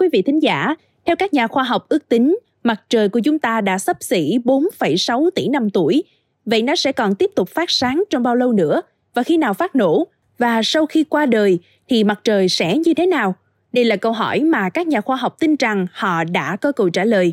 [0.00, 0.74] quý vị thính giả,
[1.06, 4.38] theo các nhà khoa học ước tính, mặt trời của chúng ta đã sắp xỉ
[4.44, 6.04] 4,6 tỷ năm tuổi.
[6.46, 8.82] Vậy nó sẽ còn tiếp tục phát sáng trong bao lâu nữa?
[9.14, 10.06] Và khi nào phát nổ?
[10.38, 11.58] Và sau khi qua đời
[11.88, 13.34] thì mặt trời sẽ như thế nào?
[13.72, 16.90] Đây là câu hỏi mà các nhà khoa học tin rằng họ đã có câu
[16.90, 17.32] trả lời.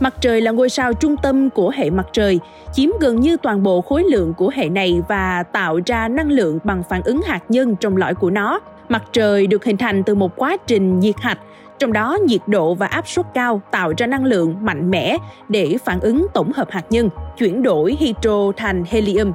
[0.00, 2.40] Mặt trời là ngôi sao trung tâm của hệ mặt trời,
[2.72, 6.58] chiếm gần như toàn bộ khối lượng của hệ này và tạo ra năng lượng
[6.64, 8.60] bằng phản ứng hạt nhân trong lõi của nó.
[8.88, 11.38] Mặt trời được hình thành từ một quá trình nhiệt hạch,
[11.78, 15.16] trong đó nhiệt độ và áp suất cao tạo ra năng lượng mạnh mẽ
[15.48, 19.32] để phản ứng tổng hợp hạt nhân, chuyển đổi hydro thành helium.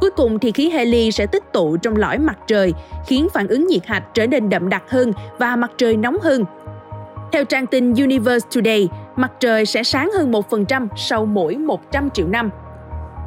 [0.00, 2.74] Cuối cùng thì khí heli sẽ tích tụ trong lõi mặt trời,
[3.06, 6.44] khiến phản ứng nhiệt hạch trở nên đậm đặc hơn và mặt trời nóng hơn.
[7.32, 8.88] Theo trang tin Universe Today,
[9.20, 12.50] mặt trời sẽ sáng hơn 1% sau mỗi 100 triệu năm.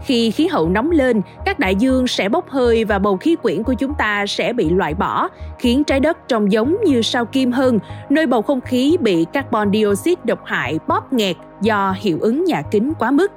[0.06, 3.64] Khi khí hậu nóng lên, các đại dương sẽ bốc hơi và bầu khí quyển
[3.64, 5.28] của chúng ta sẽ bị loại bỏ,
[5.60, 9.72] khiến trái đất trông giống như sao kim hơn, nơi bầu không khí bị carbon
[9.74, 13.32] dioxide độc hại bóp nghẹt do hiệu ứng nhà kính quá mức.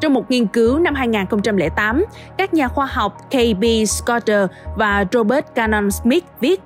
[0.00, 2.04] Trong một nghiên cứu năm 2008,
[2.38, 6.60] các nhà khoa học KB Scotter và Robert Cannon Smith viết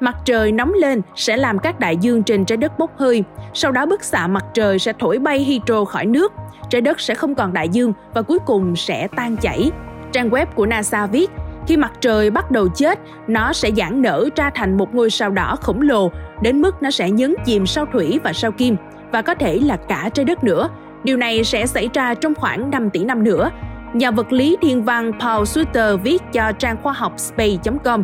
[0.00, 3.72] Mặt trời nóng lên sẽ làm các đại dương trên trái đất bốc hơi, sau
[3.72, 6.32] đó bức xạ mặt trời sẽ thổi bay hydro khỏi nước,
[6.70, 9.70] trái đất sẽ không còn đại dương và cuối cùng sẽ tan chảy.
[10.12, 11.30] Trang web của NASA viết,
[11.66, 15.30] khi mặt trời bắt đầu chết, nó sẽ giãn nở ra thành một ngôi sao
[15.30, 16.10] đỏ khổng lồ,
[16.42, 18.76] đến mức nó sẽ nhấn chìm sao thủy và sao kim,
[19.12, 20.68] và có thể là cả trái đất nữa.
[21.04, 23.50] Điều này sẽ xảy ra trong khoảng 5 tỷ năm nữa.
[23.94, 28.02] Nhà vật lý thiên văn Paul Sutter viết cho trang khoa học space.com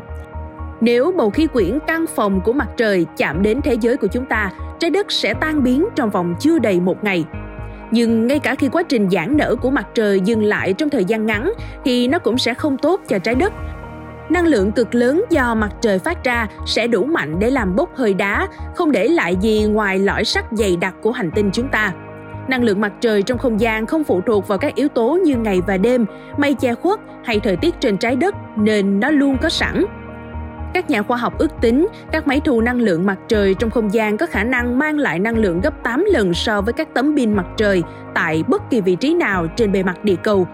[0.82, 4.24] nếu bầu khí quyển căn phòng của mặt trời chạm đến thế giới của chúng
[4.24, 7.24] ta, trái đất sẽ tan biến trong vòng chưa đầy một ngày.
[7.90, 11.04] Nhưng ngay cả khi quá trình giãn nở của mặt trời dừng lại trong thời
[11.04, 11.52] gian ngắn
[11.84, 13.52] thì nó cũng sẽ không tốt cho trái đất.
[14.30, 17.96] Năng lượng cực lớn do mặt trời phát ra sẽ đủ mạnh để làm bốc
[17.96, 21.68] hơi đá, không để lại gì ngoài lõi sắt dày đặc của hành tinh chúng
[21.68, 21.92] ta.
[22.48, 25.36] Năng lượng mặt trời trong không gian không phụ thuộc vào các yếu tố như
[25.36, 26.06] ngày và đêm,
[26.36, 29.84] mây che khuất hay thời tiết trên trái đất nên nó luôn có sẵn.
[30.82, 33.94] Các nhà khoa học ước tính các máy thu năng lượng mặt trời trong không
[33.94, 37.16] gian có khả năng mang lại năng lượng gấp 8 lần so với các tấm
[37.16, 37.82] pin mặt trời
[38.14, 40.46] tại bất kỳ vị trí nào trên bề mặt địa cầu.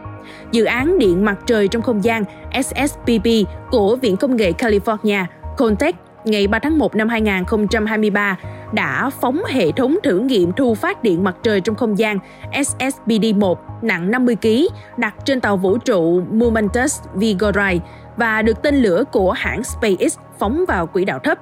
[0.52, 2.24] Dự án điện mặt trời trong không gian
[2.62, 3.26] SSPP
[3.70, 5.24] của Viện Công nghệ California,
[5.56, 5.96] Contech
[6.30, 8.36] ngày 3 tháng 1 năm 2023
[8.72, 12.18] đã phóng hệ thống thử nghiệm thu phát điện mặt trời trong không gian
[12.52, 14.48] SSBD-1 nặng 50 kg
[14.96, 17.78] đặt trên tàu vũ trụ Momentus Vigoride
[18.16, 21.38] và được tên lửa của hãng SpaceX phóng vào quỹ đạo thấp.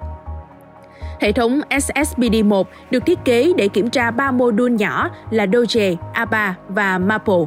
[1.20, 5.94] Hệ thống SSBD-1 được thiết kế để kiểm tra ba mô đun nhỏ là Doge,
[6.12, 7.44] ABA và Maple.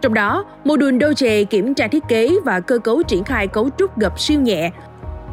[0.00, 3.68] Trong đó, mô đun Doge kiểm tra thiết kế và cơ cấu triển khai cấu
[3.78, 4.70] trúc gập siêu nhẹ.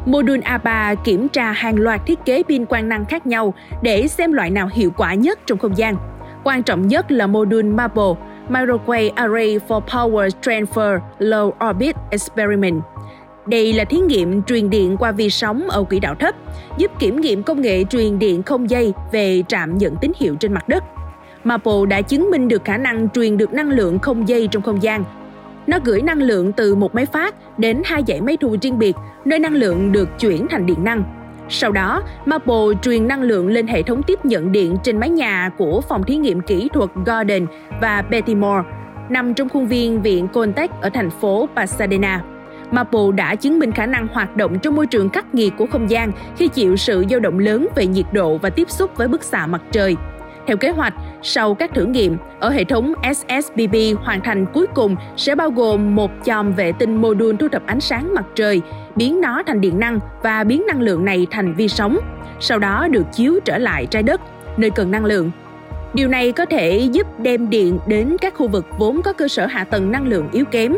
[0.06, 4.08] Mô đun ABA kiểm tra hàng loạt thiết kế pin quang năng khác nhau để
[4.08, 5.96] xem loại nào hiệu quả nhất trong không gian.
[6.44, 8.12] Quan trọng nhất là mô đun Maple,
[8.48, 12.82] Microwave Array for Power Transfer Low Orbit Experiment–
[13.46, 16.34] đây là thí nghiệm truyền điện qua vi sóng ở quỹ đạo thấp,
[16.78, 20.52] giúp kiểm nghiệm công nghệ truyền điện không dây về trạm nhận tín hiệu trên
[20.52, 20.84] mặt đất.
[21.44, 24.82] Maple đã chứng minh được khả năng truyền được năng lượng không dây trong không
[24.82, 25.04] gian.
[25.66, 28.96] Nó gửi năng lượng từ một máy phát đến hai dãy máy thu riêng biệt,
[29.24, 31.04] nơi năng lượng được chuyển thành điện năng.
[31.48, 35.50] Sau đó, Maple truyền năng lượng lên hệ thống tiếp nhận điện trên mái nhà
[35.58, 37.46] của phòng thí nghiệm kỹ thuật Gordon
[37.80, 38.62] và Baltimore,
[39.08, 42.22] nằm trong khuôn viên Viện Coltech ở thành phố Pasadena.
[42.70, 45.90] Maple đã chứng minh khả năng hoạt động trong môi trường khắc nghiệt của không
[45.90, 49.22] gian khi chịu sự dao động lớn về nhiệt độ và tiếp xúc với bức
[49.22, 49.96] xạ mặt trời.
[50.46, 54.96] Theo kế hoạch, sau các thử nghiệm, ở hệ thống SSBB hoàn thành cuối cùng
[55.16, 58.62] sẽ bao gồm một chòm vệ tinh mô đun thu thập ánh sáng mặt trời,
[58.96, 61.98] biến nó thành điện năng và biến năng lượng này thành vi sóng,
[62.40, 64.20] sau đó được chiếu trở lại trái đất,
[64.56, 65.30] nơi cần năng lượng.
[65.94, 69.46] Điều này có thể giúp đem điện đến các khu vực vốn có cơ sở
[69.46, 70.74] hạ tầng năng lượng yếu kém,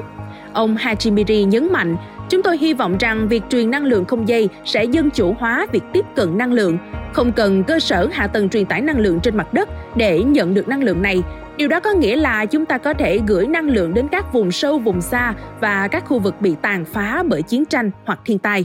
[0.52, 1.96] Ông Hachimiri nhấn mạnh,
[2.28, 5.66] chúng tôi hy vọng rằng việc truyền năng lượng không dây sẽ dân chủ hóa
[5.72, 6.78] việc tiếp cận năng lượng,
[7.12, 10.54] không cần cơ sở hạ tầng truyền tải năng lượng trên mặt đất để nhận
[10.54, 11.22] được năng lượng này.
[11.56, 14.50] Điều đó có nghĩa là chúng ta có thể gửi năng lượng đến các vùng
[14.50, 18.38] sâu, vùng xa và các khu vực bị tàn phá bởi chiến tranh hoặc thiên
[18.38, 18.64] tai.